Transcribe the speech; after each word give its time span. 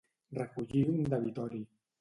Recollir 0.37 0.81
un 0.95 1.05
debitori. 1.13 1.65